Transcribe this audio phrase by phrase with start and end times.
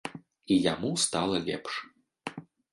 [0.55, 1.73] І яму стала лепш.